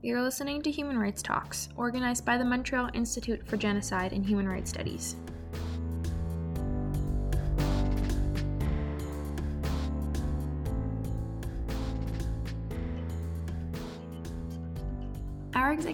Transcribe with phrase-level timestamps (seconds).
[0.00, 4.46] You're listening to Human Rights Talks, organized by the Montreal Institute for Genocide and Human
[4.46, 5.16] Rights Studies.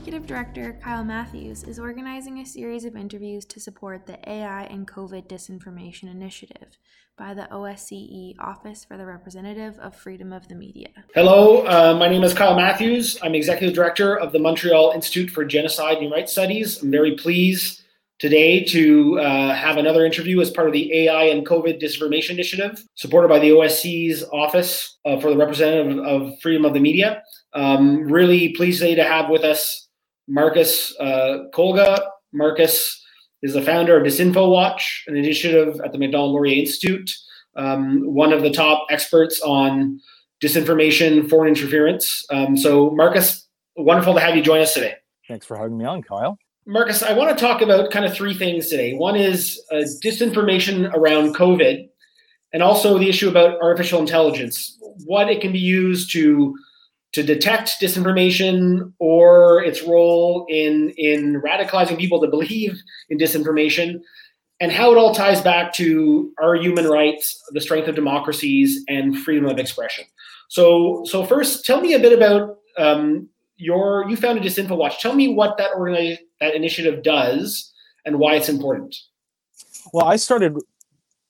[0.04, 4.86] Executive director, Kyle Matthews, is organizing a series of interviews to support the AI and
[4.86, 6.76] COVID Disinformation Initiative
[7.16, 10.90] by the OSCE Office for the Representative of Freedom of the Media.
[11.14, 13.18] Hello, uh, my name is Kyle Matthews.
[13.22, 16.82] I'm executive director of the Montreal Institute for Genocide and Rights Studies.
[16.82, 17.80] I'm very pleased
[18.18, 22.84] today to uh, have another interview as part of the AI and COVID Disinformation Initiative,
[22.94, 27.22] supported by the OSCE's Office uh, for the Representative of Freedom of the Media.
[27.54, 29.83] Um, really pleased today to have with us
[30.28, 32.06] Marcus uh, Kolga.
[32.32, 33.00] Marcus
[33.42, 37.14] is the founder of Disinfo Watch, an initiative at the Macdonald Laurier Institute,
[37.56, 40.00] um, one of the top experts on
[40.42, 42.24] disinformation, foreign interference.
[42.30, 44.94] Um, so, Marcus, wonderful to have you join us today.
[45.28, 46.38] Thanks for having me on, Kyle.
[46.66, 48.94] Marcus, I want to talk about kind of three things today.
[48.94, 51.88] One is uh, disinformation around COVID,
[52.54, 56.56] and also the issue about artificial intelligence, what it can be used to
[57.14, 64.00] to detect disinformation or its role in in radicalizing people to believe in disinformation
[64.60, 69.16] and how it all ties back to our human rights the strength of democracies and
[69.18, 70.04] freedom of expression.
[70.48, 75.14] So so first tell me a bit about um, your you founded disinfo watch tell
[75.14, 77.72] me what that organi- that initiative does
[78.04, 78.94] and why it's important.
[79.92, 80.56] Well i started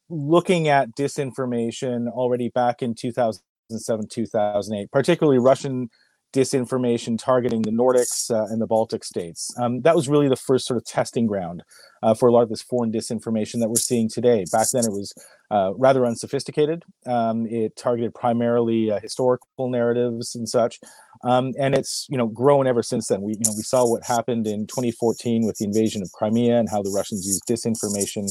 [0.08, 3.42] looking at disinformation already back in 2000
[3.74, 5.90] 2007, 2008, particularly Russian
[6.34, 9.54] disinformation targeting the Nordics uh, and the Baltic states.
[9.56, 11.62] Um, that was really the first sort of testing ground
[12.02, 14.44] uh, for a lot of this foreign disinformation that we're seeing today.
[14.50, 15.14] Back then, it was
[15.52, 16.82] uh, rather unsophisticated.
[17.06, 20.80] Um, it targeted primarily uh, historical narratives and such,
[21.22, 23.22] um, and it's you know grown ever since then.
[23.22, 26.68] We you know we saw what happened in 2014 with the invasion of Crimea and
[26.68, 28.28] how the Russians used disinformation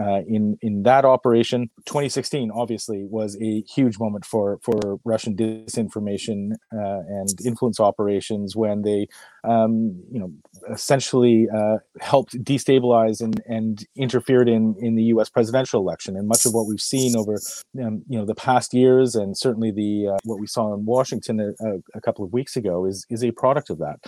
[0.00, 1.70] uh, in in that operation.
[1.86, 8.82] 2016 obviously was a huge moment for for Russian disinformation uh, and influence operations when
[8.82, 9.08] they
[9.44, 10.32] um, you know
[10.70, 15.28] essentially uh, helped destabilize and and interfered in in the U.S.
[15.28, 16.16] presidential election.
[16.16, 17.34] And much of what we've seen over
[17.82, 21.40] um, you know the past years and certainly the uh, what we saw in Washington
[21.40, 23.98] a, a couple of weeks ago is is a product of that.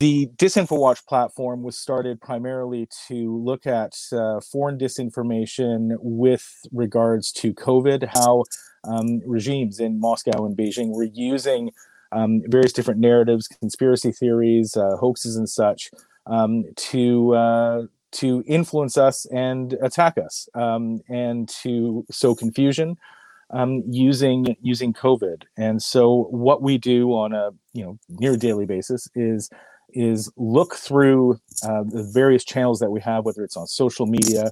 [0.00, 7.54] The DisinfoWatch platform was started primarily to look at uh, foreign disinformation with regards to
[7.54, 8.44] COVID, how
[8.84, 11.70] um, regimes in Moscow and Beijing were using
[12.12, 15.90] um, various different narratives, conspiracy theories, uh, hoaxes, and such
[16.26, 22.96] um, to uh, to influence us and attack us, um, and to sow confusion.
[23.50, 28.64] Um, using using COVID, and so what we do on a you know near daily
[28.64, 29.50] basis is
[29.90, 34.50] is look through uh, the various channels that we have, whether it's on social media,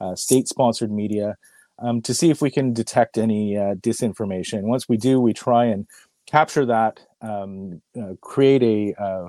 [0.00, 1.36] uh, state-sponsored media,
[1.78, 4.62] um, to see if we can detect any uh, disinformation.
[4.62, 5.86] Once we do, we try and
[6.26, 9.28] capture that, um, uh, create a, uh,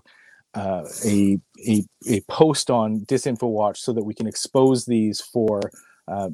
[0.53, 5.61] uh, a, a a post on Disinfo Watch so that we can expose these for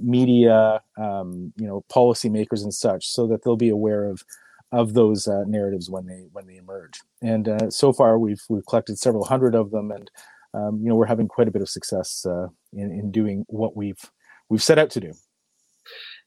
[0.02, 4.24] media, um, you know, policymakers and such, so that they'll be aware of
[4.72, 7.00] of those uh, narratives when they when they emerge.
[7.22, 10.12] And uh, so far, we've we've collected several hundred of them, and
[10.54, 13.76] um, you know we're having quite a bit of success uh, in in doing what
[13.76, 14.02] we've
[14.50, 15.14] we've set out to do.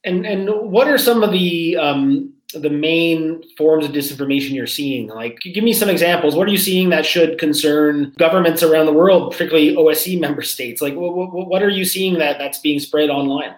[0.04, 5.08] And and what are some of the um, the main forms of disinformation you're seeing?
[5.08, 6.34] Like, give me some examples.
[6.34, 10.80] What are you seeing that should concern governments around the world, particularly OSCE member states?
[10.80, 13.54] Like, what, what, what are you seeing that that's being spread online?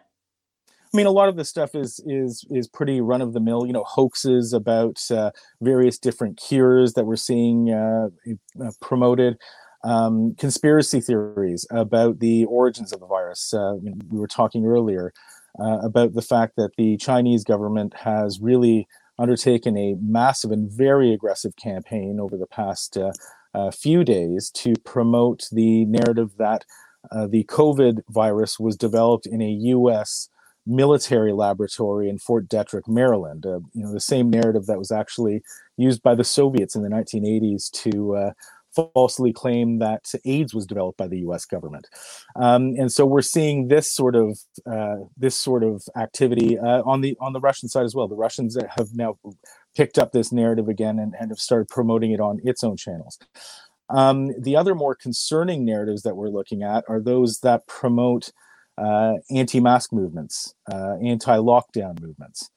[0.92, 3.66] I mean, a lot of this stuff is is is pretty run of the mill.
[3.66, 5.30] You know, hoaxes about uh,
[5.62, 8.08] various different cures that we're seeing uh,
[8.62, 9.38] uh, promoted.
[9.84, 13.52] Um, conspiracy theories about the origins of the virus.
[13.52, 13.76] Uh,
[14.10, 15.12] we were talking earlier
[15.58, 18.86] uh, about the fact that the Chinese government has really
[19.19, 25.49] undertaken a massive and very aggressive campaign over the past uh, few days to promote
[25.50, 26.64] the narrative that
[27.28, 30.28] the COVID virus was developed in a U.S
[30.67, 33.47] military laboratory in Fort Detrick, Maryland.
[33.47, 35.43] Uh, you know, the same narrative that was actually
[35.76, 38.32] used by the Soviets in the 1980s to uh,
[38.75, 41.44] falsely claim that AIDS was developed by the U.S.
[41.44, 41.88] government.
[42.37, 44.38] Um, and so we're seeing this sort of
[44.70, 48.08] uh, this sort of activity uh, on the on the Russian side as well.
[48.08, 49.19] The Russians have now
[49.76, 53.19] picked up this narrative again and, and have started promoting it on its own channels.
[53.88, 58.32] Um, the other more concerning narratives that we're looking at are those that promote
[58.78, 62.50] uh, anti-mask movements, uh, anti-lockdown movements.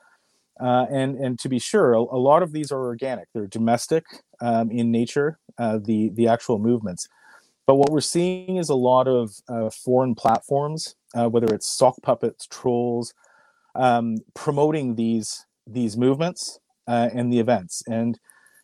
[0.60, 3.28] Uh, and and to be sure, a, a, lot of these are organic.
[3.34, 4.06] They're domestic
[4.40, 5.38] um, in nature.
[5.58, 7.10] Uh, the the actual movements,
[7.68, 11.96] but what we're seeing is a lot of uh, foreign platforms, uh, whether it's sock
[12.02, 13.14] puppets, trolls,
[13.76, 17.84] um, promoting these these movements and the events.
[17.88, 18.18] And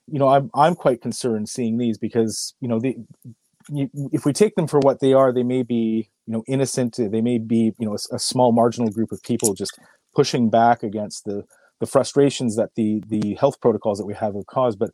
[0.08, 2.96] you know, I'm I'm quite concerned seeing these because you know the
[3.70, 6.98] if we take them for what they are, they may be you know innocent.
[6.98, 9.78] They may be you know a, a small marginal group of people just
[10.16, 11.44] pushing back against the
[11.80, 14.80] the frustrations that the the health protocols that we have have caused.
[14.80, 14.92] But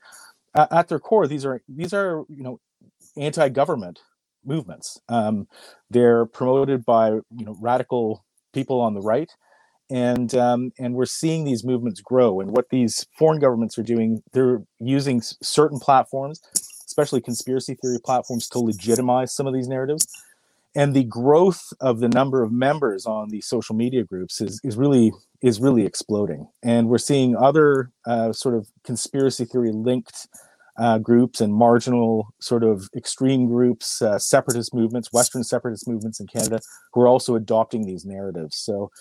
[0.56, 2.60] at, at their core, these are these are you know
[3.18, 4.00] anti-government
[4.46, 5.00] movements.
[5.10, 5.48] Um,
[5.90, 9.30] they're promoted by you know radical people on the right,
[9.90, 12.40] and um, and we're seeing these movements grow.
[12.40, 16.42] And what these foreign governments are doing, they're using certain platforms,
[16.86, 20.08] especially conspiracy theory platforms, to legitimize some of these narratives.
[20.78, 24.78] And the growth of the number of members on these social media groups is is
[24.78, 26.48] really is really exploding.
[26.62, 30.28] And we're seeing other uh, sort of conspiracy theory linked
[30.78, 36.28] uh, groups and marginal sort of extreme groups, uh, separatist movements, Western separatist movements in
[36.28, 36.60] Canada,
[36.94, 38.56] who are also adopting these narratives.
[38.56, 38.92] So,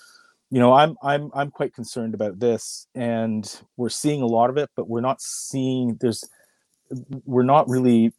[0.50, 3.44] you know, I'm I'm I'm quite concerned about this, and
[3.76, 6.25] we're seeing a lot of it, but we're not seeing there's
[7.26, 8.14] we're not really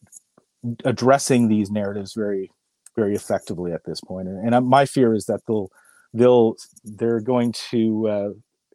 [0.86, 2.51] addressing these narratives very
[2.97, 4.27] very effectively at this point.
[4.27, 5.69] And, and my fear is that they'll
[6.13, 8.29] they'll they're going to uh,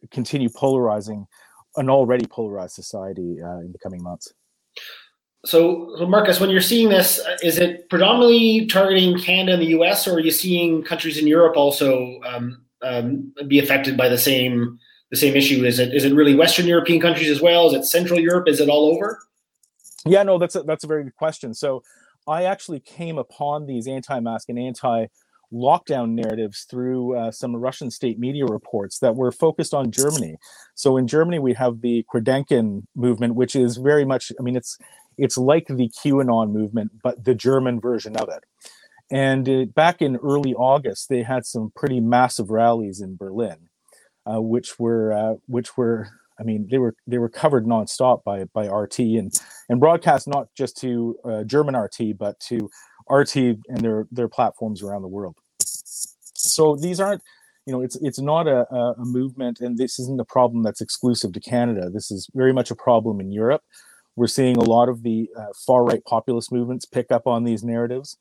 [0.09, 1.27] continue polarizing
[1.75, 4.33] an already polarized society uh, in the coming months.
[5.45, 9.67] So, so Marcus, when you're seeing this, uh, is it predominantly targeting Canada and the
[9.67, 14.17] U.S., or are you seeing countries in Europe also um, um, be affected by the
[14.17, 14.79] same
[15.11, 15.65] the same issue?
[15.65, 17.67] Is it is it really Western European countries as well?
[17.67, 18.47] Is it Central Europe?
[18.47, 19.19] Is it all over?
[20.05, 21.53] Yeah, no, that's a, that's a very good question.
[21.53, 21.83] So,
[22.27, 25.07] I actually came upon these anti-mask and anti
[25.53, 30.37] lockdown narratives through uh, some Russian state media reports that were focused on Germany.
[30.73, 34.77] So in Germany, we have the Querdenken movement, which is very much, I mean, it's
[35.17, 38.43] it's like the QAnon movement, but the German version of it.
[39.11, 43.69] And uh, back in early August, they had some pretty massive rallies in Berlin,
[44.25, 46.09] uh, which were uh, which were
[46.39, 49.33] I mean, they were they were covered nonstop by by RT and
[49.69, 52.69] and broadcast not just to uh, German RT but to
[53.09, 55.35] RT and their their platforms around the world.
[55.59, 57.21] So these aren't
[57.65, 61.33] you know it's it's not a, a movement and this isn't a problem that's exclusive
[61.33, 61.89] to canada.
[61.89, 63.61] This is very much a problem in europe.
[64.15, 67.63] We're seeing a lot of the uh, far right populist movements pick up on these
[67.63, 68.17] narratives.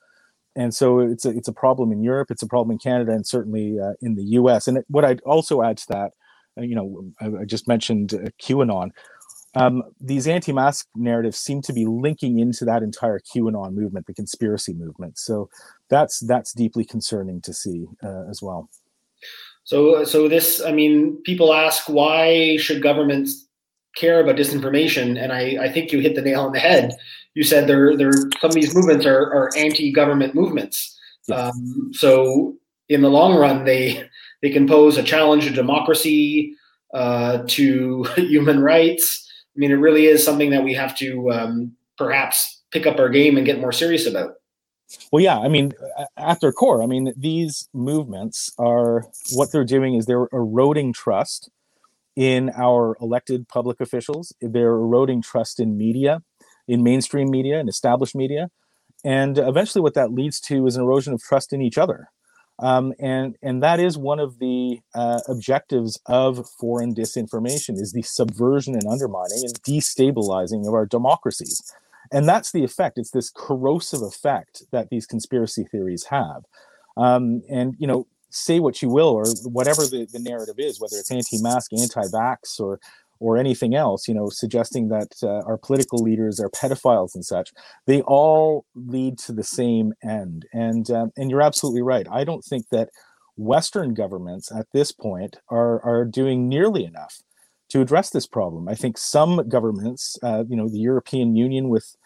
[0.56, 3.26] And so it's a, it's a problem in europe it's a problem in canada and
[3.26, 6.12] certainly uh, in the us and what i'd also add to that
[6.56, 8.90] you know i, I just mentioned uh, qanon
[9.54, 14.72] um, these anti-mask narratives seem to be linking into that entire QAnon movement, the conspiracy
[14.72, 15.18] movement.
[15.18, 15.50] So
[15.90, 18.70] that's that's deeply concerning to see uh, as well.
[19.64, 23.46] So, so this, I mean, people ask why should governments
[23.94, 26.96] care about disinformation, and I, I think you hit the nail on the head.
[27.34, 30.98] You said there, there, some of these movements are, are anti-government movements.
[31.28, 31.38] Yes.
[31.38, 32.56] Um, so,
[32.88, 34.08] in the long run, they
[34.42, 36.54] they can pose a challenge to democracy,
[36.92, 41.72] uh, to human rights, I mean, it really is something that we have to um,
[41.98, 44.34] perhaps pick up our game and get more serious about.
[45.10, 45.72] Well, yeah, I mean,
[46.16, 51.50] at their core, I mean, these movements are what they're doing is they're eroding trust
[52.14, 54.34] in our elected public officials.
[54.40, 56.22] They're eroding trust in media,
[56.68, 58.50] in mainstream media and established media.
[59.04, 62.08] And eventually, what that leads to is an erosion of trust in each other.
[62.62, 68.02] Um, and and that is one of the uh, objectives of foreign disinformation is the
[68.02, 71.60] subversion and undermining and destabilizing of our democracies.
[72.12, 72.98] And that's the effect.
[72.98, 76.44] It's this corrosive effect that these conspiracy theories have.
[76.96, 80.96] Um, and you know say what you will or whatever the, the narrative is whether
[80.96, 82.80] it's anti-mask anti-vax or
[83.22, 87.52] or anything else, you know, suggesting that uh, our political leaders are pedophiles and such,
[87.86, 90.44] they all lead to the same end.
[90.52, 92.06] And um, and you're absolutely right.
[92.10, 92.90] I don't think that
[93.36, 97.22] Western governments at this point are are doing nearly enough
[97.70, 98.68] to address this problem.
[98.68, 101.96] I think some governments, uh, you know, the European Union with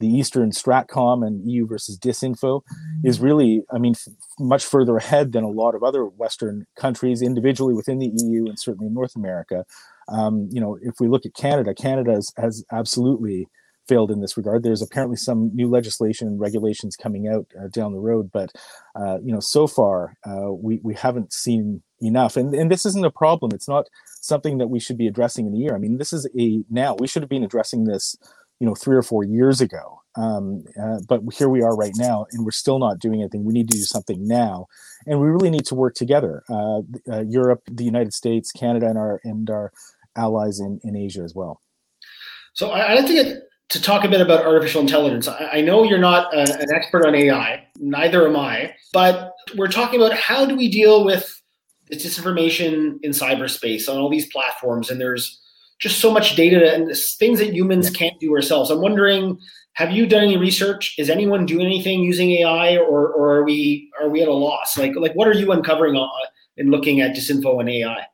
[0.00, 2.62] the Eastern Stratcom and EU versus Disinfo
[3.02, 3.24] is mm-hmm.
[3.26, 7.74] really, I mean, f- much further ahead than a lot of other Western countries individually
[7.74, 9.64] within the EU and certainly North America.
[10.08, 13.46] Um, you know, if we look at Canada, Canada has, has, absolutely
[13.86, 14.62] failed in this regard.
[14.62, 18.52] There's apparently some new legislation and regulations coming out uh, down the road, but
[18.94, 22.36] uh, you know, so far uh, we we haven't seen enough.
[22.36, 23.52] And and this isn't a problem.
[23.54, 23.86] It's not
[24.20, 25.74] something that we should be addressing in a year.
[25.74, 28.16] I mean, this is a now we should have been addressing this,
[28.60, 30.00] you know, three or four years ago.
[30.16, 33.44] Um, uh, but here we are right now, and we're still not doing anything.
[33.44, 34.66] We need to do something now,
[35.06, 36.42] and we really need to work together.
[36.50, 39.72] Uh, uh, Europe, the United States, Canada, and our and our
[40.18, 41.62] allies in, in Asia as well.
[42.54, 45.28] So I, like to get to talk a bit about artificial intelligence.
[45.28, 49.68] I, I know you're not a, an expert on AI, neither am I, but we're
[49.68, 51.40] talking about how do we deal with
[51.92, 55.40] disinformation in cyberspace on all these platforms, and there's
[55.78, 58.70] just so much data and things that humans can't do ourselves.
[58.70, 59.38] I'm wondering,
[59.74, 60.96] have you done any research?
[60.98, 64.76] Is anyone doing anything using AI, or, or are we are we at a loss?
[64.76, 68.04] Like like what are you uncovering on, in looking at disinfo and AI?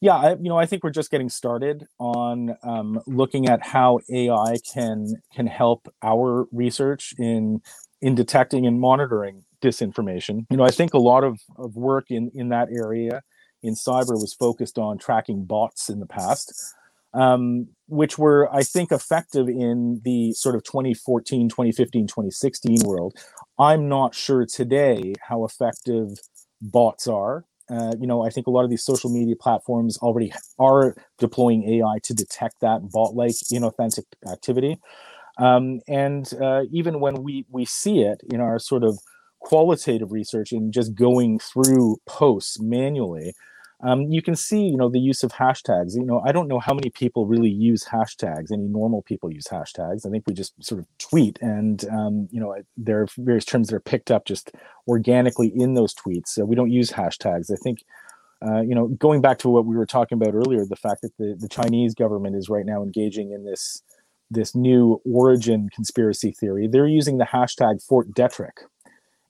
[0.00, 4.00] Yeah, I, you know, I think we're just getting started on um, looking at how
[4.10, 7.62] AI can can help our research in
[8.02, 10.46] in detecting and monitoring disinformation.
[10.50, 13.22] You know, I think a lot of, of work in in that area
[13.62, 16.52] in cyber was focused on tracking bots in the past,
[17.14, 23.16] um, which were, I think, effective in the sort of 2014, 2015, 2016 world.
[23.58, 26.20] I'm not sure today how effective
[26.60, 30.32] bots are uh, you know, I think a lot of these social media platforms already
[30.58, 34.78] are deploying AI to detect that bot-like inauthentic activity.
[35.38, 38.98] Um, and uh, even when we we see it in our sort of
[39.40, 43.34] qualitative research and just going through posts manually,
[43.82, 45.94] um, you can see, you know, the use of hashtags.
[45.94, 48.50] You know, I don't know how many people really use hashtags.
[48.50, 50.06] Any normal people use hashtags.
[50.06, 53.68] I think we just sort of tweet, and um, you know, there are various terms
[53.68, 54.52] that are picked up just
[54.88, 56.28] organically in those tweets.
[56.28, 57.50] So we don't use hashtags.
[57.52, 57.84] I think.
[58.46, 61.10] Uh, you know, going back to what we were talking about earlier, the fact that
[61.18, 63.82] the, the Chinese government is right now engaging in this
[64.30, 68.58] this new origin conspiracy theory, they're using the hashtag Fort Detrick,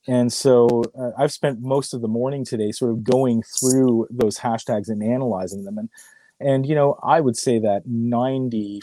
[0.09, 4.39] and so uh, I've spent most of the morning today sort of going through those
[4.39, 5.79] hashtags and analyzing them.
[5.79, 5.89] And,
[6.39, 8.81] and you know, I would say that 95%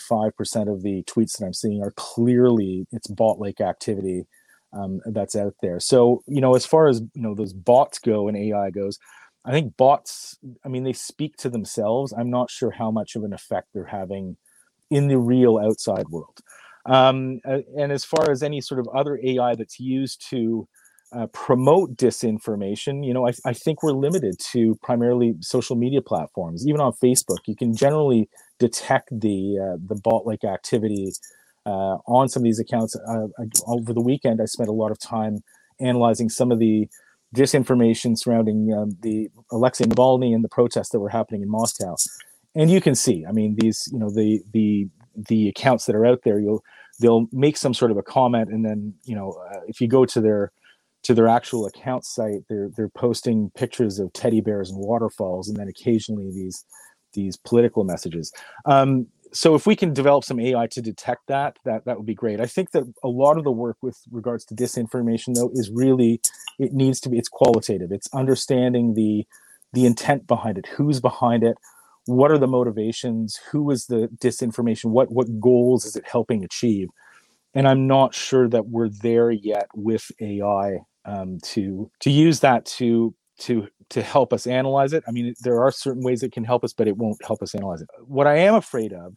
[0.71, 4.25] of the tweets that I'm seeing are clearly it's bot like activity
[4.73, 5.79] um, that's out there.
[5.79, 8.99] So, you know, as far as, you know, those bots go and AI goes,
[9.45, 12.13] I think bots, I mean, they speak to themselves.
[12.13, 14.37] I'm not sure how much of an effect they're having
[14.89, 16.39] in the real outside world.
[16.85, 20.67] Um, and as far as any sort of other AI that's used to
[21.13, 26.65] uh, promote disinformation, you know, I, I, think we're limited to primarily social media platforms.
[26.67, 28.29] Even on Facebook, you can generally
[28.59, 31.11] detect the uh, the bot-like activity
[31.65, 32.95] uh, on some of these accounts.
[32.95, 33.27] Uh,
[33.67, 35.43] over the weekend, I spent a lot of time
[35.79, 36.87] analyzing some of the
[37.35, 41.95] disinformation surrounding um, the Alexei Navalny and the protests that were happening in Moscow.
[42.55, 46.05] And you can see, I mean, these, you know, the the the accounts that are
[46.05, 46.63] out there, you'll
[46.99, 50.05] they'll make some sort of a comment, and then, you know, uh, if you go
[50.05, 50.51] to their
[51.03, 55.57] to their actual account site, they're they're posting pictures of teddy bears and waterfalls, and
[55.57, 56.65] then occasionally these
[57.13, 58.31] these political messages.
[58.65, 62.13] Um, so if we can develop some AI to detect that, that that would be
[62.13, 62.39] great.
[62.39, 66.21] I think that a lot of the work with regards to disinformation, though, is really
[66.59, 67.91] it needs to be it's qualitative.
[67.91, 69.25] It's understanding the
[69.73, 71.57] the intent behind it, who's behind it,
[72.05, 76.89] what are the motivations, who is the disinformation, what what goals is it helping achieve,
[77.55, 82.65] and I'm not sure that we're there yet with AI um, to to use that
[82.65, 85.03] to to to help us analyze it.
[85.07, 87.53] I mean, there are certain ways it can help us, but it won't help us
[87.55, 87.89] analyze it.
[88.05, 89.15] What I am afraid of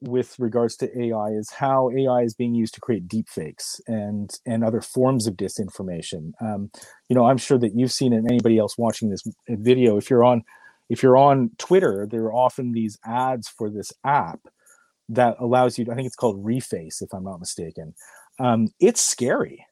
[0.00, 4.30] with regards to AI is how AI is being used to create deep fakes and
[4.46, 6.32] and other forms of disinformation.
[6.40, 6.70] Um,
[7.08, 8.18] you know, I'm sure that you've seen it.
[8.18, 10.42] And anybody else watching this video, if you're on
[10.88, 14.40] if you're on Twitter, there are often these ads for this app
[15.08, 15.84] that allows you.
[15.86, 17.94] To, I think it's called Reface, if I'm not mistaken.
[18.38, 19.64] Um, it's scary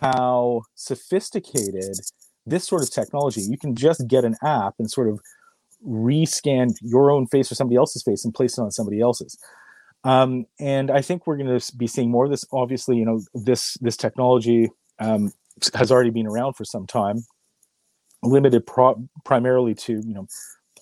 [0.00, 1.94] how sophisticated
[2.46, 5.20] this sort of technology you can just get an app and sort of
[5.86, 9.38] rescan your own face or somebody else's face and place it on somebody else's.
[10.04, 12.44] Um, and i think we're going to be seeing more of this.
[12.52, 15.32] Obviously you know this this technology um,
[15.74, 17.24] has already been around for some time
[18.22, 20.26] limited pro- primarily to you know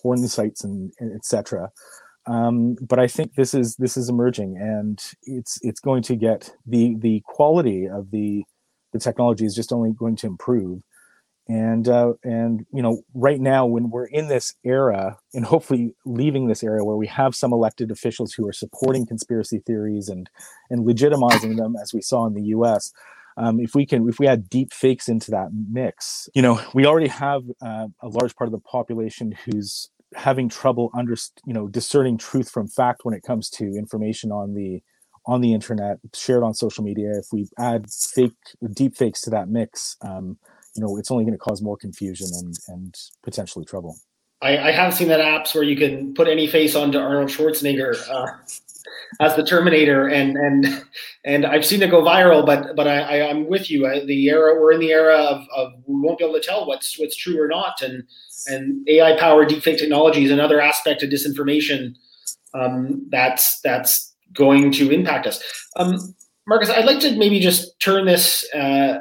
[0.01, 1.71] porn sites and, and etc
[2.27, 6.51] um, but I think this is this is emerging, and it's it's going to get
[6.65, 8.43] the the quality of the
[8.97, 10.81] the technology is just only going to improve.
[11.49, 16.47] And uh, and you know right now when we're in this era and hopefully leaving
[16.47, 20.29] this era where we have some elected officials who are supporting conspiracy theories and
[20.69, 22.91] and legitimizing them as we saw in the US
[23.37, 26.85] um, if we can if we add deep fakes into that mix you know we
[26.85, 31.67] already have uh, a large part of the population who's having trouble under you know
[31.67, 34.81] discerning truth from fact when it comes to information on the
[35.27, 37.11] on the internet, shared on social media.
[37.11, 38.31] If we add fake,
[38.73, 40.37] deep fakes to that mix, um,
[40.75, 43.97] you know, it's only going to cause more confusion and and potentially trouble.
[44.41, 47.97] I, I, have seen that apps where you can put any face onto Arnold Schwarzenegger
[48.07, 48.27] uh,
[49.19, 50.85] as the Terminator, and and
[51.25, 52.45] and I've seen it go viral.
[52.45, 53.87] But but I, I am with you.
[53.87, 56.67] I, the era we're in the era of, of we won't be able to tell
[56.67, 58.03] what's what's true or not, and
[58.45, 61.95] and AI powered deepfake technology is another aspect of disinformation
[62.53, 65.41] um, that's that's going to impact us.
[65.75, 66.15] Um,
[66.47, 68.99] Marcus, I'd like to maybe just turn this uh,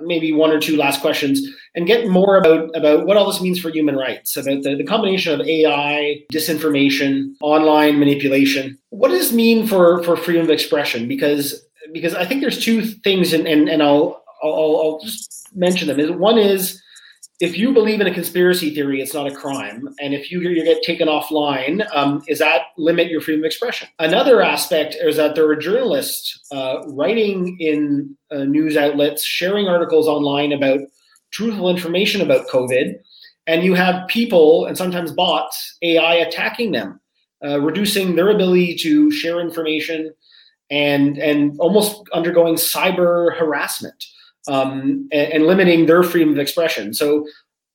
[0.00, 1.40] maybe one or two last questions
[1.74, 4.84] and get more about about what all this means for human rights about the, the
[4.84, 8.78] combination of ai disinformation online manipulation.
[8.90, 11.08] What does this mean for for freedom of expression?
[11.08, 15.88] Because because i think there's two things and and, and I'll, I'll i'll just mention
[15.88, 16.18] them.
[16.18, 16.80] One is
[17.40, 19.88] if you believe in a conspiracy theory, it's not a crime.
[19.98, 23.88] And if you, you get taken offline, um, is that limit your freedom of expression?
[23.98, 30.06] Another aspect is that there are journalists uh, writing in uh, news outlets, sharing articles
[30.06, 30.80] online about
[31.30, 32.96] truthful information about COVID.
[33.46, 37.00] And you have people and sometimes bots, AI attacking them,
[37.42, 40.12] uh, reducing their ability to share information
[40.70, 44.04] and, and almost undergoing cyber harassment
[44.48, 46.94] um, and, and, limiting their freedom of expression.
[46.94, 47.26] So,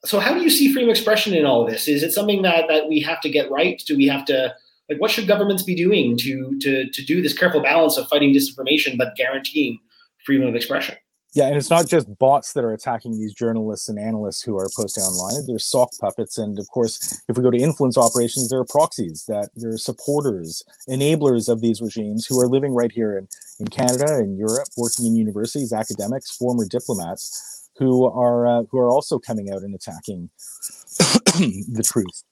[0.04, 1.88] so how do you see freedom of expression in all of this?
[1.88, 3.82] Is it something that that we have to get right?
[3.86, 4.54] Do we have to
[4.90, 8.34] like what should governments be doing to to to do this careful balance of fighting
[8.34, 9.80] disinformation but guaranteeing
[10.26, 10.96] freedom of expression?
[11.36, 14.70] Yeah, and it's not just bots that are attacking these journalists and analysts who are
[14.74, 15.46] posting online.
[15.46, 19.26] They're sock puppets, and of course, if we go to influence operations, there are proxies
[19.28, 23.28] that there are supporters, enablers of these regimes who are living right here in,
[23.60, 28.90] in Canada and Europe, working in universities, academics, former diplomats, who are uh, who are
[28.90, 30.30] also coming out and attacking
[30.98, 32.24] the truth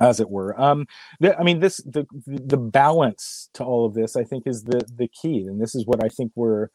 [0.00, 0.60] as it were.
[0.60, 0.88] Um,
[1.20, 4.82] the, I mean, this the the balance to all of this, I think, is the
[4.92, 6.66] the key, and this is what I think we're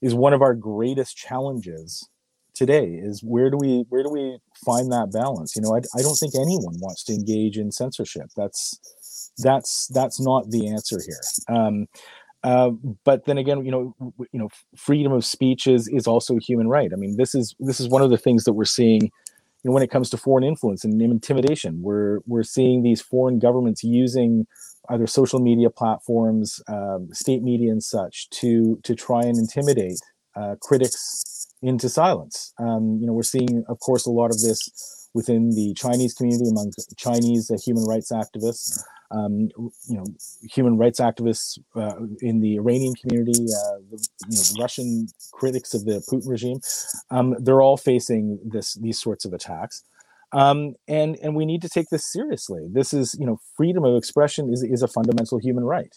[0.00, 2.08] is one of our greatest challenges
[2.54, 5.54] today is where do we where do we find that balance?
[5.54, 8.26] You know I, I don't think anyone wants to engage in censorship.
[8.36, 8.78] That's
[9.38, 11.56] that's that's not the answer here.
[11.56, 11.86] Um,
[12.44, 12.70] uh,
[13.04, 13.94] but then again you know
[14.32, 16.90] you know freedom of speech is is also a human right.
[16.92, 19.10] I mean this is this is one of the things that we're seeing you
[19.64, 21.82] know when it comes to foreign influence and intimidation.
[21.82, 24.46] We're we're seeing these foreign governments using
[24.90, 29.98] either social media platforms, um, state media, and such to to try and intimidate
[30.36, 32.52] uh, critics into silence.
[32.58, 36.48] Um, you know, we're seeing, of course, a lot of this within the Chinese community
[36.48, 38.80] among Chinese uh, human rights activists.
[39.10, 39.48] Um,
[39.88, 40.04] you know,
[40.50, 45.86] human rights activists uh, in the Iranian community, uh, the, you know, Russian critics of
[45.86, 46.60] the Putin regime,
[47.10, 49.82] um, they're all facing this these sorts of attacks
[50.32, 52.68] um, and and we need to take this seriously.
[52.70, 55.94] This is you know freedom of expression is is a fundamental human right.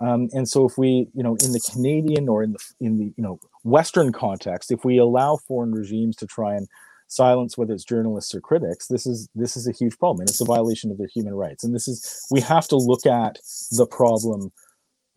[0.00, 3.12] Um, and so if we you know in the Canadian or in the in the
[3.16, 6.68] you know Western context, if we allow foreign regimes to try and
[7.08, 10.40] silence whether it's journalists or critics, this is this is a huge problem and it's
[10.40, 11.64] a violation of their human rights.
[11.64, 13.38] And this is we have to look at
[13.72, 14.52] the problem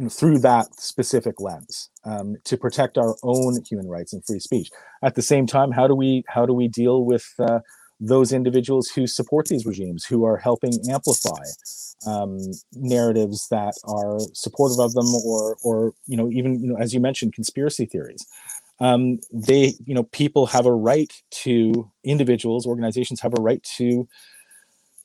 [0.10, 4.70] through that specific lens um, to protect our own human rights and free speech.
[5.04, 7.60] At the same time, how do we how do we deal with uh,
[8.00, 11.44] those individuals who support these regimes, who are helping amplify
[12.06, 12.38] um,
[12.74, 17.00] narratives that are supportive of them, or, or you know, even you know, as you
[17.00, 18.26] mentioned, conspiracy theories.
[18.80, 21.12] Um, they, you know, people have a right
[21.44, 24.08] to individuals, organizations have a right to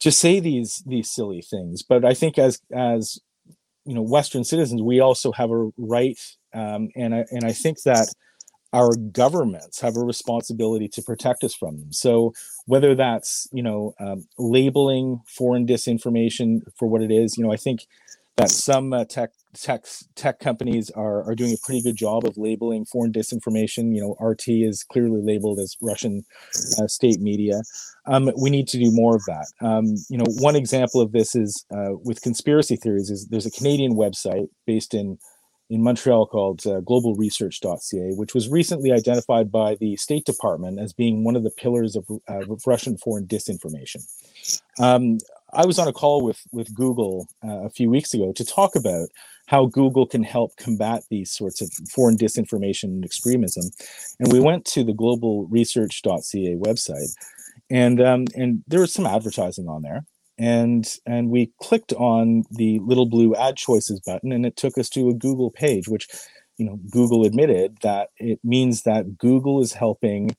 [0.00, 1.82] to say these these silly things.
[1.82, 3.18] But I think as as
[3.84, 6.18] you know, Western citizens, we also have a right,
[6.52, 8.12] um, and I and I think that
[8.72, 11.92] our governments have a responsibility to protect us from them.
[11.92, 12.32] So
[12.66, 17.56] whether that's you know um, labeling foreign disinformation for what it is, you know, I
[17.56, 17.86] think
[18.36, 22.38] that some uh, tech tech tech companies are are doing a pretty good job of
[22.38, 23.94] labeling foreign disinformation.
[23.94, 26.24] You know, RT is clearly labeled as Russian
[26.78, 27.60] uh, state media.
[28.06, 29.46] Um, we need to do more of that.
[29.60, 33.10] Um, you know, one example of this is uh, with conspiracy theories.
[33.10, 35.18] Is there's a Canadian website based in
[35.72, 41.24] in Montreal called uh, globalresearch.ca, which was recently identified by the State Department as being
[41.24, 44.06] one of the pillars of, uh, Russian foreign disinformation.
[44.78, 45.16] Um,
[45.54, 48.76] I was on a call with with Google uh, a few weeks ago to talk
[48.76, 49.08] about
[49.46, 53.70] how Google can help combat these sorts of foreign disinformation and extremism,
[54.20, 57.14] and we went to the globalresearch.ca website,
[57.70, 60.04] and um, and there was some advertising on there,
[60.38, 65.08] and and we clicked on the little blue AdChoices button and it took us to
[65.08, 66.08] a google page which
[66.56, 70.34] you know google admitted that it means that google is helping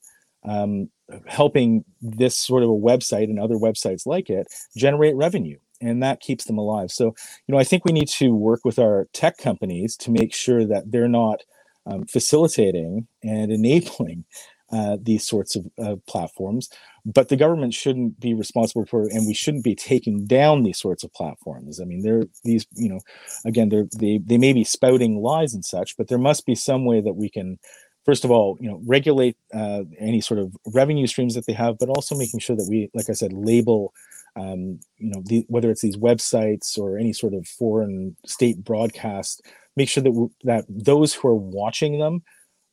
[0.46, 0.90] um,
[1.26, 6.20] helping this sort of a website and other websites like it generate revenue and that
[6.20, 6.90] keeps them alive.
[6.90, 7.14] So
[7.46, 10.64] you know i think we need to work with our tech companies to make sure
[10.66, 11.42] that they're not
[11.86, 14.24] um, facilitating and enabling
[14.72, 16.68] uh, these sorts of uh, platforms
[17.06, 21.04] but the government shouldn't be responsible for and we shouldn't be taking down these sorts
[21.04, 21.80] of platforms.
[21.80, 23.00] I mean they're these you know
[23.44, 26.84] again they're they, they may be spouting lies and such but there must be some
[26.84, 27.58] way that we can
[28.04, 31.78] first of all you know regulate uh, any sort of revenue streams that they have
[31.78, 33.92] but also making sure that we like i said label
[34.36, 39.42] um, you know, the, whether it's these websites or any sort of foreign state broadcast,
[39.76, 42.22] make sure that that those who are watching them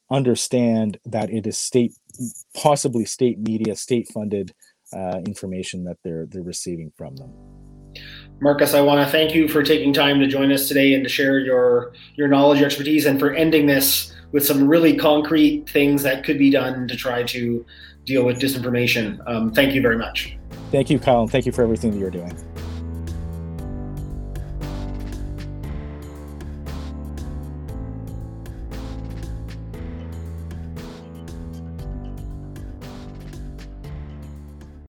[0.10, 1.94] understand that it is state,
[2.56, 4.54] possibly state media, state funded
[4.94, 7.32] uh, information that they're they're receiving from them.
[8.42, 11.10] Marcus, I want to thank you for taking time to join us today and to
[11.10, 16.04] share your your knowledge, your expertise, and for ending this with some really concrete things
[16.04, 17.66] that could be done to try to
[18.06, 19.20] deal with disinformation.
[19.28, 20.38] Um, thank you very much.
[20.72, 22.36] Thank you, Kyle, and thank you for everything that you're doing.